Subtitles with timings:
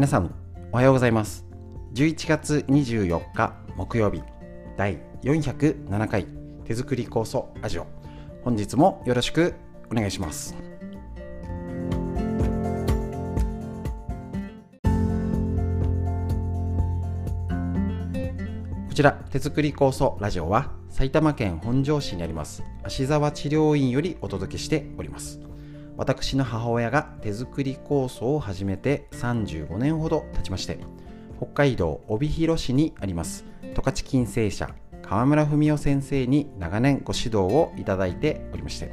[0.00, 0.34] 皆さん
[0.72, 1.44] おはようございます。
[1.92, 4.22] 11月24日木曜日
[4.78, 6.26] 第407回
[6.64, 7.86] 手作り酵素ラジオ。
[8.42, 9.52] 本日もよろしく
[9.92, 10.54] お願いします。
[18.88, 25.49] こちら手作り酵素ラジオは埼玉県本庄市にあります芦沢治療院よりお届けしております。
[26.00, 30.78] 私の母親が手作り酵素を始めて35年ほど経ちまして
[31.36, 33.44] 北海道帯広市にあります。
[33.74, 34.70] 十勝金星社
[35.02, 38.90] 川村文夫先生に長年ご指導をいただいておりまして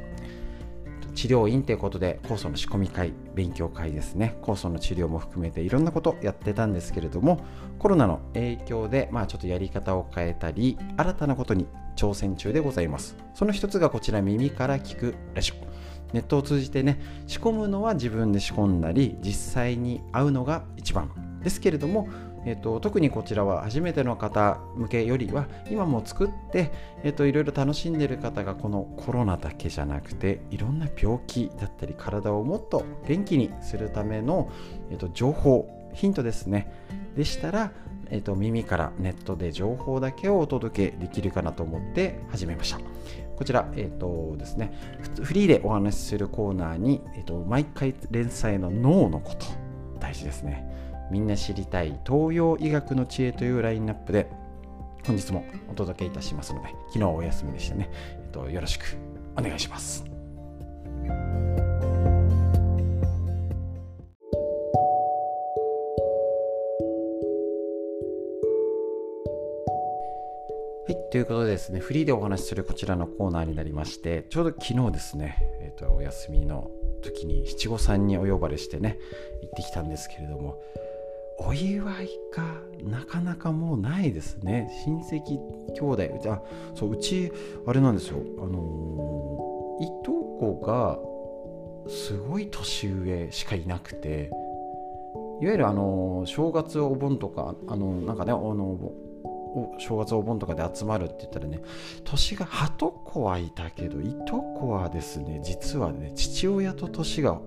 [1.14, 4.36] 治療院ということで酵素の仕込み会勉強会ですね。
[4.42, 7.42] 酵素の治療も含めていろんなことやってたんですけれども
[7.78, 11.66] コロナの影響でまあちょっとやり方を変えたり新たなことに
[11.96, 13.16] 挑戦中でございます。
[13.32, 15.77] その一つがこちら耳から聞くラジオ。
[16.12, 21.10] ネットを通じてね仕込むのは自分で仕込んだり実際に会うのが一番。
[21.42, 22.08] ですけれども
[22.44, 34.50] えーと、特にこちらは初めての方向けよりは今も作って、えーと、いろいろ楽しんでる方がこのコロナだけじゃなくていろんな病気だったり体をもっと元気にするための、
[34.90, 36.72] えーと、情報ヒントですね。
[37.16, 37.72] でしたら、
[38.10, 43.27] えー、と耳からネットで情報だけをお届けできるかなと思って始めました。
[43.38, 44.72] こちら、え、ー、とですね、
[45.22, 49.46] フリーでお話しするコーナーに、え、ー、と、毎回連載の脳のこと、
[50.00, 50.66] 大事ですね。
[51.12, 54.28] みんな知りたい東洋医学の知恵というラインナップで
[55.06, 58.98] 本日もお届けいたしますので昨日お休みでしたね、えっと、よろしく
[59.36, 60.17] お願いします。
[71.10, 76.70] ということでですね、フリーでお話しするこちらのコーナーになりまして、ちょうど昨日ですね、えーと、お休みの
[77.02, 78.98] 時に七五三にお呼ばれしてね、
[79.40, 80.62] 行ってきたんですけれども、
[81.38, 82.44] お祝いが
[82.82, 84.68] なかなかもうないですね。
[84.84, 85.38] 親戚
[85.72, 86.42] 兄弟あ
[86.74, 87.32] そううち
[87.66, 88.18] あれなんですよ。
[88.38, 90.98] あのー、いとこが
[91.88, 94.30] すごい年上しかいなくて
[95.40, 98.76] いわゆるあのー、正月お盆とかあのー、なんかねあの
[99.54, 101.60] お正月お盆とかで集まるって言ったらね
[102.04, 107.40] 年がはとこはいたけどいとこはですね実はね父親と年が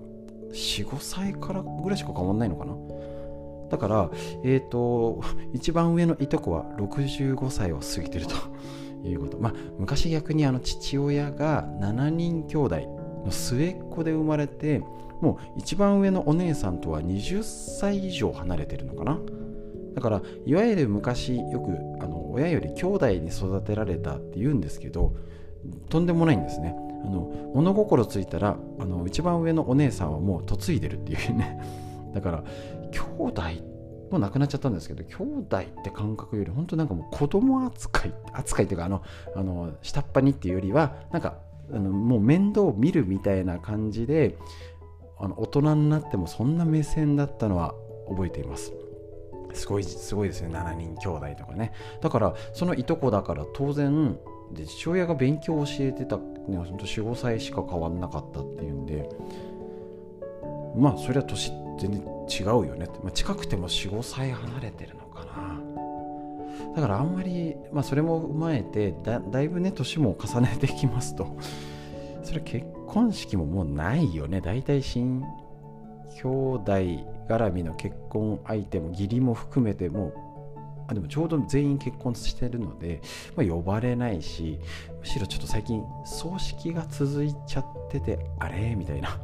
[0.52, 2.74] 45歳からぐらいしか変わんないのかな
[3.72, 4.10] だから、
[4.44, 5.22] えっ、ー、と、
[5.54, 8.34] 一番上のいとこは65歳を過ぎてると
[9.02, 9.38] いうこと。
[9.38, 12.76] まあ、昔逆にあの父親が7人兄弟
[13.24, 14.82] の末っ子で生まれて、
[15.22, 19.18] もう一番上のお姉さんとは20歳以上離れてるのかな。
[19.94, 25.14] だからいわゆる昔よくあの親より兄弟に育てられたって言うんですけど
[25.88, 26.74] とんでもないんですね。
[27.04, 31.60] あの物心ついたらあの一番上のお姉さんはもう嫁いでるっていうね。
[32.14, 32.44] だから
[32.90, 33.42] 兄弟
[34.10, 39.02] もう亡くなっちゃったんですけど兄弟って感覚より本当なんかもう子供扱い扱いっていうかあの
[39.34, 41.38] あの下っ端にっていうよりはなんか
[41.72, 44.36] あのもう面倒を見るみたいな感じで
[45.18, 47.74] あの大人になってもそんな目線だったのは
[48.08, 48.72] 覚えています。
[49.54, 50.48] すごいすごいですね。
[50.56, 51.72] 7人兄弟とかね。
[52.00, 54.18] だからそのいとこだから当然
[54.52, 59.08] で父親が勉強を教えてた、ね、45歳しか変わんなかったっていうんで
[60.76, 62.86] まあそれは年全然違うよね。
[62.86, 65.60] って、まあ、近くても45歳離れてるのかな。
[66.74, 71.36] だからあんまり、まあ、それも踏まえてだだいぶね年も重ねてきますと
[72.22, 74.40] それ結婚式ももうないよね。
[74.40, 75.22] 大体新
[76.20, 76.72] 兄弟
[77.28, 80.12] 絡みの結婚相手も義理も含めても
[80.88, 83.00] あでもちょうど全員結婚してるので、
[83.36, 84.58] まあ、呼ばれないし
[85.00, 88.74] むしろちょっと最近葬式が続いちゃっててあれ？
[88.74, 89.18] みたいな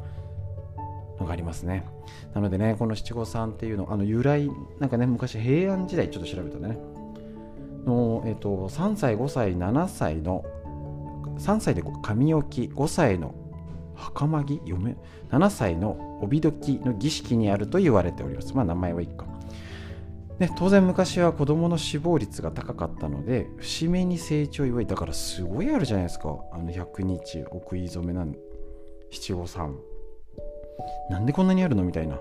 [1.19, 1.85] のがありますね。
[2.33, 4.49] なのでね、この七五三っていうの、あの由来、
[4.79, 6.77] なんかね、昔平安時代ちょっと調べたね、
[7.85, 10.45] の、えっ、と、3歳、5歳、7歳の、
[11.37, 13.33] 3歳で神置き、5歳の
[13.99, 14.95] 袴着嫁。
[15.31, 18.55] 7歳の帯時の儀式にあると言われております。
[18.55, 19.25] まあ名前はいいか。
[20.39, 24.85] ね、当然昔は子供の死亡率が高かったので節目に成長祝い。
[24.85, 26.37] だからすごいあるじゃないですか。
[26.51, 28.33] あの100日お食い初めなん
[29.11, 29.77] 七五三
[31.09, 32.19] なんでこんなにあるのみたいな。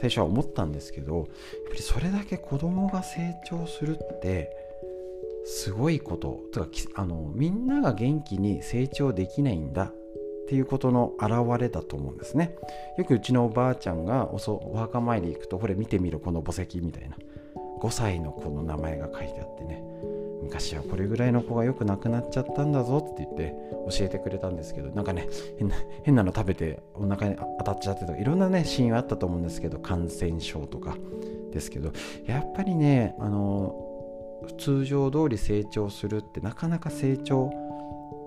[0.00, 1.26] 最初は思ったんですけどやっ
[1.68, 4.50] ぱりそれだけ子供が成長するって
[5.44, 6.40] すごいこと。
[6.52, 9.92] とかあのみんなが元気に成長できないんだ。
[10.44, 12.54] っていうことの表れだと思うんですね。
[12.98, 17.16] よくうちのおばあちゃんがおそお墓参り行くとこれ見てみろこの墓石みたいな。
[17.80, 19.82] 5歳の子の名前が書いてあってね。
[20.42, 23.54] 昔はこれぐらいの子がよく亡くなっちゃったんだぞって言って
[23.90, 25.26] 教えてくれたんですけどなんかね
[25.58, 30.96] 変な変なの食べてお腹に当たっちゃってとかいろんなねシーンあったと思うんですけど感染症とか
[31.52, 31.92] ですけど。
[32.26, 33.74] やっぱりねあの
[34.58, 37.50] 通常通り成長するってなかなか成長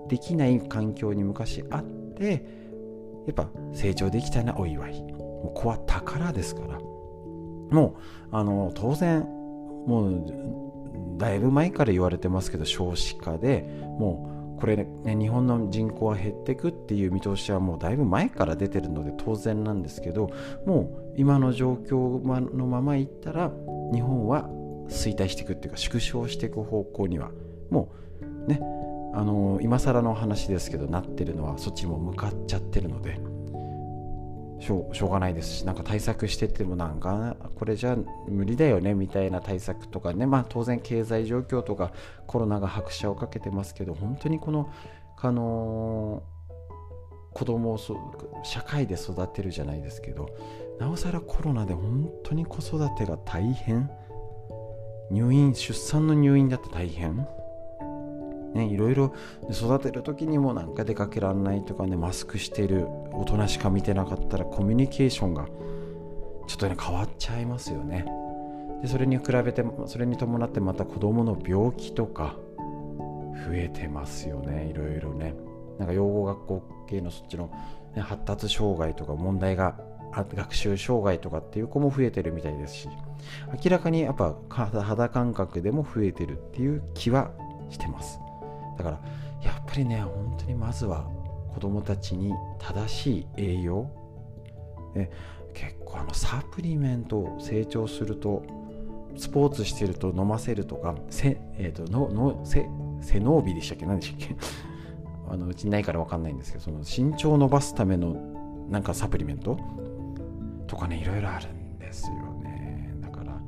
[0.08, 2.44] できない環境に昔あってで
[3.26, 5.02] やっぱ成長できたなお祝い。
[5.02, 6.78] もう子は宝ですから。
[7.70, 7.96] も
[8.32, 9.20] うあの当然
[9.86, 13.68] もうだいぶ前から言われてますけど少子化で
[13.98, 20.30] もうこれね日本の人口は減っていくっていう見通しはもうだいぶ前から出てるので当然なんですけど
[20.66, 22.24] もう今の状況
[22.54, 23.52] のままいったら
[23.92, 24.48] 日本は
[24.88, 27.30] 衰退していくっていうか縮小していく方向には
[27.70, 27.92] も
[28.46, 28.60] うね
[29.14, 33.18] あの今更の話ですけどなってるのはそっちも向かっちゃってるので
[34.60, 37.96] しょうがないですしなんか対策しててもなんかこれじゃ
[38.28, 40.26] 無理だよねみたいな対策とかね。
[40.26, 41.92] まあ当然経済状況とか
[42.26, 44.70] コロナが拍車をかけてますけど本当にこの
[45.20, 46.22] あの
[47.32, 47.78] 子供を
[48.42, 50.28] 社会で育てるじゃないですけど
[50.80, 53.90] なおさらコロナで本当に子育てが大変。
[55.10, 57.26] 入院出産の入院だって大変。
[58.54, 59.12] ね、いろいろ
[59.50, 65.46] 育てる時にもなんか出かけられないとかねマスクしてる大人しか見てなかったらコミュニケーションが
[66.46, 68.06] ちょっとね変わっちゃいますよね。
[68.82, 72.36] でそれに比べてそれに伴ってまた子供の病気とか
[73.46, 74.68] 増えてますよね。
[74.70, 75.34] いろいろね。
[75.78, 77.50] なんか養護学校系のそっちの、
[77.94, 79.78] ね、発達障害とか問題が
[80.12, 82.88] 学習障害とかっていう子も増えてるみたいですし
[83.62, 87.30] 明らかにやっぱ肌感覚でも増えてるっていう気は
[87.70, 88.18] してます。
[88.78, 89.00] だから
[89.42, 91.04] やっぱりね本当にまずは
[91.52, 93.90] 子供たちに正しい栄養
[94.94, 95.10] で
[95.52, 98.44] 結構あのサプリメントを成長すると
[99.16, 102.68] スポーツしてると飲ませるとかせ、えーと、ののせ
[103.00, 103.86] 背伸びでしたっけ？
[103.86, 104.36] 何でしたっけ？
[105.28, 108.14] あのうちにないから分かんないんですけどその身長を伸ばすための
[108.70, 109.58] なんかサプリメント
[110.66, 112.94] とかねいろいろあるんですよね。
[113.00, 113.40] だから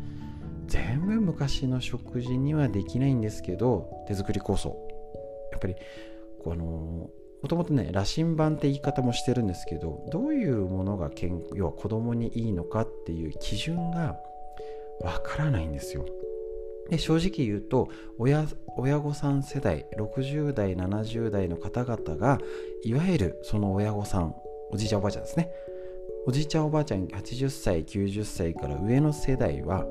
[0.67, 4.90] 全部昔の食事にはできないんですけど手作り酵素。
[5.61, 5.77] ぱり
[6.43, 7.11] この
[7.43, 14.19] もともとね羅針盤って言い方もしてるんですけどどういうものが健要は子供にいいのかっていう基準が
[15.03, 16.05] わからないんですよ。
[16.91, 18.47] で正直言うと親
[18.77, 22.41] 親御さん世代60代70代の方々が
[22.83, 24.35] いわゆるその親御さん
[24.71, 25.51] おじいちゃんおばあちゃんですね。
[26.27, 29.87] おじいちゃんおばあちゃん80歳90歳から上の世代は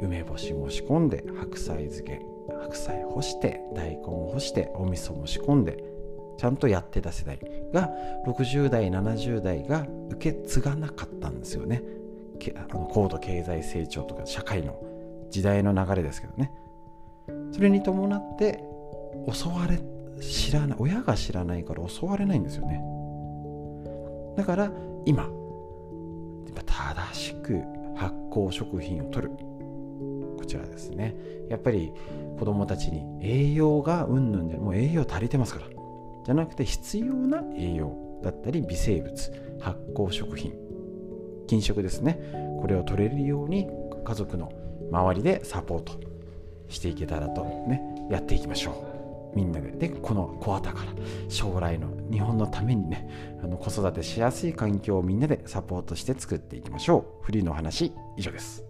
[0.00, 2.29] 梅干しも仕込んで白菜漬け。
[2.60, 5.82] 白菜干して大根を干してお味噌も仕込んで
[6.38, 7.38] ちゃんとやってた世代
[7.72, 7.90] が
[8.26, 11.82] 60代70代が受け継がなかったんですよね。
[12.56, 14.82] あの高度経済成長とか社会の
[15.28, 16.50] 時代の流れですけどね。
[17.52, 18.64] それに伴って
[19.30, 19.78] 襲われ
[20.20, 22.82] 知らない親が知らないから襲われないんですよね。
[24.36, 24.72] だから
[25.04, 25.28] 今
[26.64, 27.62] 正しく
[27.94, 29.49] 発酵食品を取る。
[30.40, 31.14] こちらですね。
[31.50, 31.92] やっぱり
[32.38, 35.66] 子供たちに栄養がうんぬんでもう栄養足りてますから。
[36.24, 40.54] じゃなくて必要な栄養だったり微生物発酵食品
[41.46, 42.18] 菌食ですね。
[42.60, 43.68] これを取れるように
[44.02, 44.50] 家族の
[44.90, 46.00] 周りでサポート
[46.68, 49.36] していけたらとねやっていきましょう。
[49.36, 49.70] みんなで。
[49.72, 50.92] でこの小型から
[51.28, 57.24] 将来の日本のためにねあの子育てしやすい環境をみんなでサポートして作っていきましょう。
[57.24, 58.69] フリーの話以上です。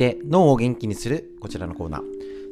[0.00, 2.02] て脳を元気にするこちらのコーナー。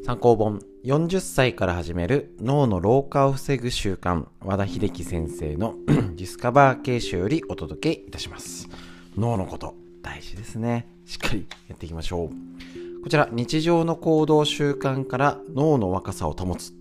[0.05, 4.26] 参考本40歳から始める脳の老化を防ぐ習慣。
[4.43, 8.69] 和田秀樹先生の ディスカバー形式よりお届けいたします。
[9.17, 10.88] 脳のこと大事ですね。
[11.07, 13.02] しっかりやっていきましょう。
[13.02, 16.75] こちら日常の行動習慣から脳の若さを保つ。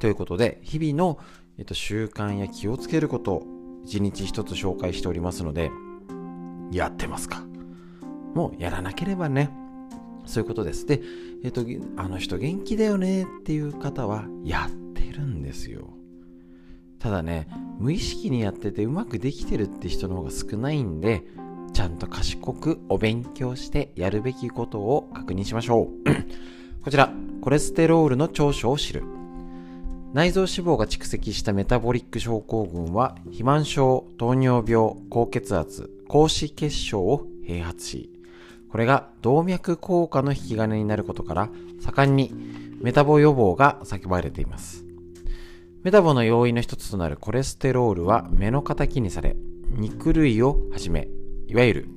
[0.00, 1.18] ということで日々の、
[1.56, 3.46] えっと、習慣や気をつけることを
[3.86, 5.70] 一日一つ紹介しておりますので
[6.70, 7.42] やってますか？
[8.34, 9.48] もうやらなければね。
[10.28, 10.86] そういうことです。
[10.86, 11.00] で
[11.42, 11.64] えっ、と
[11.96, 15.90] あの人元気だよねっていう方はやってるんですよ。
[16.98, 21.22] ただね無意識にやっててうまくできてるって人の方が少ないんで
[21.72, 25.88] ちゃんと賢くお勉強してやるべきことを確認しましょう。
[26.82, 29.04] こちらコレステロールの長所を知る。
[30.12, 38.10] 内臓脂肪が蓄積したメタボリック症候群は肥満症糖尿病高血圧高脂血症を併発し
[38.70, 41.48] これが動脈硬化の引き金になることから
[41.80, 42.32] 盛んに
[42.80, 44.84] メタボ予防が叫ばれています。
[45.82, 49.36] メタボの要因の一つとなるコレステロールは目の敵にされ、
[49.70, 51.08] 肉類をはじめ、
[51.46, 51.88] いわゆる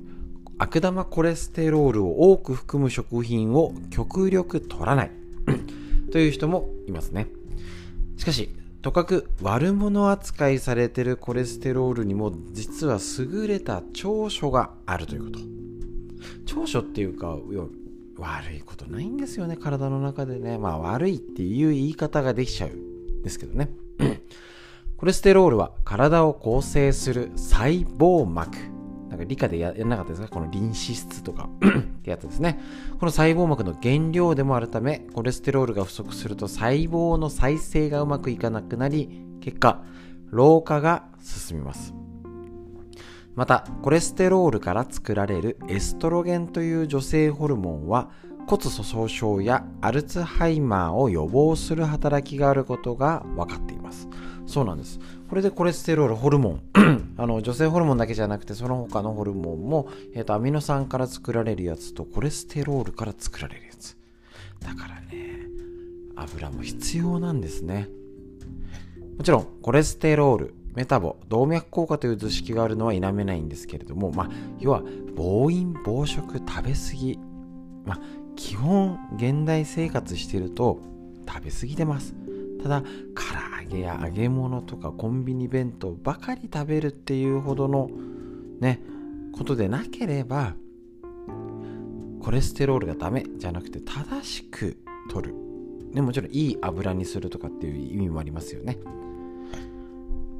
[0.58, 5.10] 悪玉コレステロールを多く含む食品を極力取らない。
[6.12, 7.26] という人もいますね
[8.16, 15.61] しかしとかく悪者扱いされてるコレステロールにも実は優れた長所があるということ
[16.54, 17.38] 長所っていうか
[18.18, 19.56] 悪いことないんですよね。
[19.56, 20.58] 体の中でね。
[20.58, 23.70] まあ悪いっていう言い方ができちゃうんですけどね。
[24.98, 28.56] コレステロールは体を構成する細胞膜。
[29.08, 30.28] なんか理科でやらなかったですか？
[30.28, 31.48] このリン脂質とか。
[31.64, 32.60] ってやつですね。
[33.00, 39.82] この細胞膜の原料でもあるため、コレステロールが不足すると細胞の再生がうまくいかなくなり、結果、
[40.30, 41.94] 老化が進みます。
[43.34, 48.10] また、コレステロールから作られるエストロゲンという女性ホルモンは、
[48.46, 54.08] 骨粗鬆症やアルツハイマーを予防する働きがあることが分かっています。
[54.46, 54.98] そうなんです。
[55.30, 56.62] これでコレステロール、ホルモン、
[57.16, 63.96] あの女性ホルモンだけじゃなくて、その他のホルモンも、えーと、アミノ酸から作られるやつとコレステロールから作られるやつ。
[64.60, 65.46] だからね、
[66.16, 67.88] 油も必要なんですね。
[69.16, 74.82] もちろん、コレステロール、メタボ、動脈硬化という図式があるのは否めないんですけれども、まあ、要は、
[75.14, 77.18] 暴飲暴食、食べ過ぎ。
[77.84, 78.00] まあ、
[78.36, 80.80] 基本、現代生活してると、
[81.28, 82.14] 食べ過ぎてます。
[82.62, 82.86] ただ、唐
[83.62, 87.90] 揚げや揚げ物とかコンビニ弁当ばかり食べるっていうほどの
[88.60, 88.80] ね、
[89.32, 90.54] ことでなければ、
[92.22, 94.78] コレステロールがダメじゃなくて正しく
[95.10, 95.34] 取る。
[95.92, 98.78] ね、もちろんいい油にするとかっていう意味もありますよね。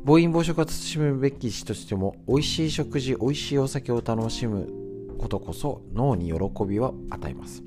[0.04, 4.68] 暴飲暴食は慎むべき人としても、美味しい食事、美味しいお酒を楽しむ
[5.16, 7.62] ことこそ脳に喜びを与えます。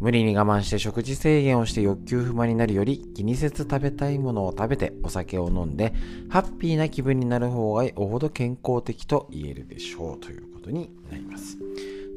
[0.00, 5.94] 無理に我慢して食事制限をして欲求不満になるより気にせず食べたいものを食べてお酒を飲んで
[6.28, 11.58] ハッピーな気分になる方がおほど健康的と言えるでしょうということになります。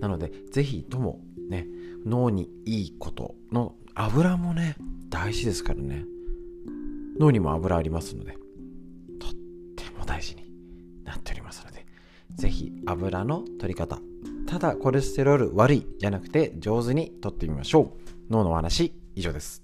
[0.01, 1.67] なのでぜひともね
[2.05, 4.75] 脳にいいことの油もね
[5.09, 6.03] 大事ですからね
[7.17, 8.37] 脳にも油ありますので
[10.09, 10.43] 大事に
[11.03, 11.85] なっておりますので
[12.33, 13.99] ぜひ油の取り方
[14.47, 18.31] ただコレステロール悪いじゃなくて上手にとってみましょう。
[18.31, 19.61] 脳のお話以上です。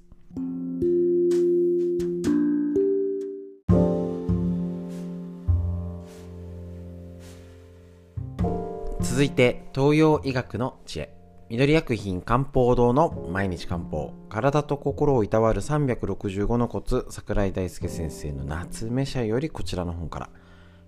[9.02, 11.15] 続いて東洋医学の知恵。
[11.48, 20.30] 緑薬品漢方堂の毎日漢方体と心をいたわる365のコツ桜井大輔先生の夏目社よりこちらの本から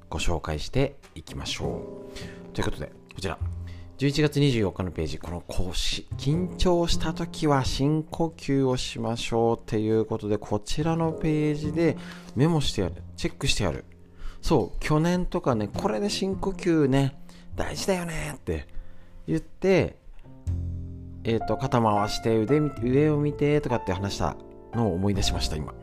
[0.10, 2.08] ご紹介していきましょ
[2.52, 3.38] うということでこちら
[4.00, 11.98] 11月24日のページ、この講師、緊張した時は深呼吸をしましょうっていうことで、こちらのページで
[12.36, 13.02] メモしてやる。
[13.16, 13.86] チェックしてやる。
[14.40, 17.20] そう、去年とかね、これで深呼吸ね、
[17.56, 18.68] 大事だよねって
[19.28, 19.96] 言って、
[21.28, 24.38] えっ、ー、と、肩回して腕上を見てとかって話した
[24.74, 25.74] のを思い出しました、今。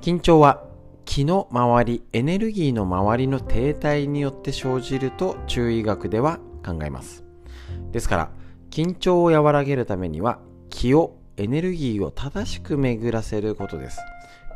[0.00, 0.64] 緊張は
[1.04, 7.22] 気の周り、エネルギーの周りの停滞によって生じると中医学では考えます。
[7.92, 8.30] ですから、
[8.70, 10.38] 緊張を和らげるためには、
[10.70, 14.00] 気を、エネルギーを正しく巡らせることです。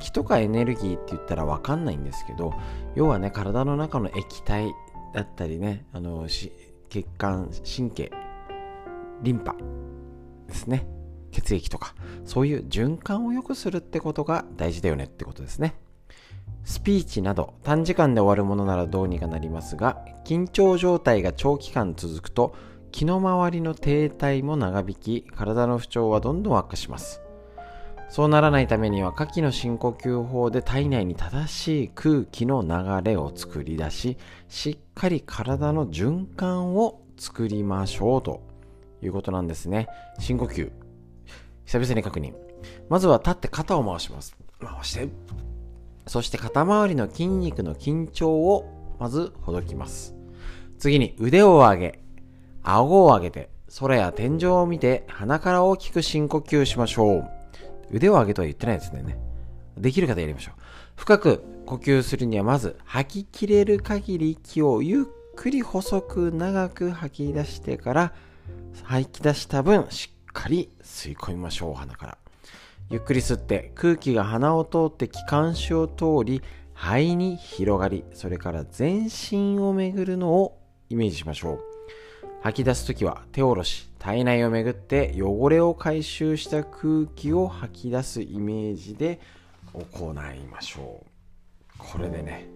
[0.01, 2.55] 気とかエネルギーって言ったらわかんないんですけど、
[2.95, 4.73] 要はね、体の中の液体
[5.13, 8.11] だったりね、あの、血管、神経、
[9.23, 9.55] リンパ
[10.47, 10.87] ですね。
[11.31, 11.95] 血液とか、
[12.25, 15.75] そういう循環を良くするってことが大事だよねってことですね。
[16.65, 22.55] スピーチなど短時間で終わるものならどうにかなりますが、緊張状態が長期間続くと、
[22.93, 27.21] 気の周りの停滞も長引き、体の不調はどんどん悪化します。
[28.09, 34.17] そうならないためには、下記の深呼吸法で体内に正しい空気の流れを作り出し、
[34.49, 38.54] しっかり体の循環を作りましょうと
[39.07, 39.89] いうことなんですね。
[40.19, 40.71] 深呼吸。
[41.65, 42.35] 久々に確認。
[42.89, 44.37] まずは立って肩を回します。
[44.61, 45.09] 回して。
[46.07, 50.15] そして肩周りの筋肉の緊張をまずほどきます。
[50.79, 52.01] 次に腕を上げ、
[52.63, 57.31] 顎を上げて、空や天井を見て鼻から大きく深呼吸しましょう。
[57.91, 59.19] 腕を上げとは言ってないですね。
[59.77, 60.61] できる方やりましょう。
[60.97, 68.13] 深く呼吸するにはまず吐ききれる限り息をゆっくり細く長く吐き出してから
[68.83, 72.19] 吐き出した分しっかり吸い込みましょう鼻から。
[72.91, 76.43] ゆっくり吸って空気が鼻を通って気管支を通り
[76.75, 81.61] 肺に広がりそれから全身を巡るのをイメージしましょう。
[82.43, 89.19] 吐き出す時は手下ろし体内を巡って汚れを回収した空気を吐き出すイメージで
[89.73, 91.79] 行いましょう。
[91.79, 92.47] これでね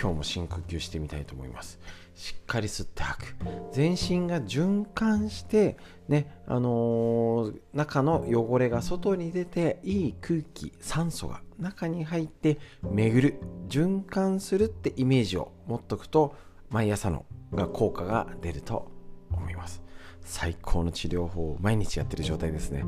[0.00, 1.80] 今日も深呼吸してみたいと思います。
[2.14, 3.36] しっかり吸って吐く。
[3.72, 5.76] 全身が循環して
[6.08, 13.40] ねあのー、中の汚れが外に出ていい空気酸素が中に入って巡る。
[13.68, 16.36] 循環するってイメージを持っとくと
[16.70, 18.90] 毎朝のが効果が出ると
[19.32, 19.82] 思います。
[20.20, 22.84] 最高の治療法を毎日やってる状態ですね。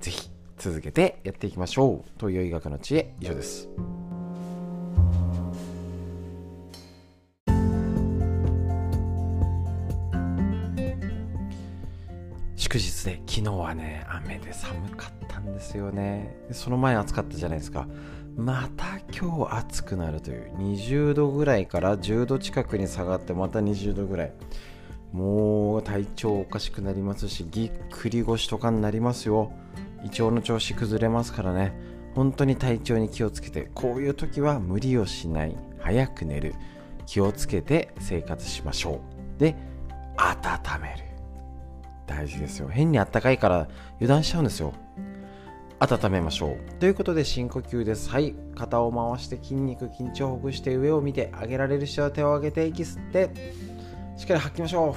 [0.00, 2.10] 是非続けてやっていきましょう。
[2.18, 3.14] 東洋医学の知恵。
[3.20, 3.68] 以上です。
[12.72, 16.34] 祝日で昨日はね雨で寒かったんですよね。
[16.52, 17.86] その前暑かったじゃないですか。
[18.34, 24.32] また今日暑くなるという20度ぐらいから10度近くに下がってまた20度ぐらい。
[25.12, 29.52] もう体調おかしくなりますしぎっくり腰とかになりますよ。
[30.02, 31.74] 胃腸の調子崩れますからね。
[32.14, 35.54] 本当に体調に気をつけてこういう時は無理をしない。
[35.78, 36.54] 早く寝る。
[37.04, 39.02] 気をつけて生活しましょ
[39.36, 39.38] う。
[39.38, 39.56] で
[40.16, 41.11] 温める。
[42.12, 42.68] 大事ですよ。
[42.68, 44.72] 変にあったかいから油断しちゃうんですよ。
[45.80, 46.56] 温めましょう。
[46.78, 48.08] ということで深呼吸です。
[48.10, 48.34] はい。
[48.54, 53.30] 肩を回して筋肉緊張をほぐして上を見て上げられる人は手を上げて息吸って
[54.16, 54.94] しっかり吐きましょ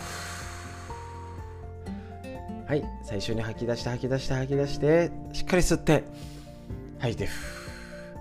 [2.68, 2.70] う。
[2.70, 2.84] はい。
[3.04, 6.04] 最初に吐き出して吐き出して吐き出してしっかり吸って
[7.00, 7.30] 吐いて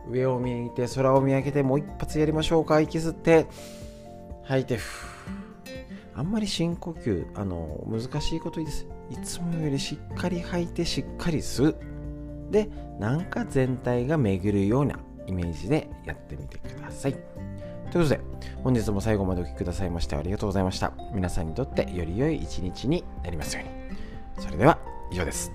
[0.09, 2.81] 上を見上げて空を見上げてもう一発やりましょうか。
[2.81, 3.47] 息吸って
[4.45, 4.79] 吐いて
[6.17, 8.87] あんまり深呼吸あの難しいこといいです。
[9.11, 11.77] いつもよりしっかり吐いてしっかり吸う。
[12.51, 12.69] で
[13.01, 17.13] なんか全体が巡るようなイメージでやってみてください。
[17.13, 18.21] ということで
[18.63, 20.93] 本日も最後までお聴きくださいましてありがとうございました。
[21.13, 24.45] 皆さんにとってより良い一日になりますように。
[24.45, 24.79] それでは
[25.11, 25.53] 以上です。